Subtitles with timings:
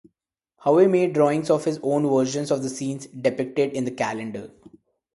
[0.65, 4.49] Howe made drawings of his own versions of the scenes depicted in the calendar.